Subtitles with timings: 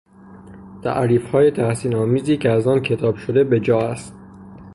[0.83, 4.15] تعریفهای تحسینآمیزی که از آن کتاب شده به جا است.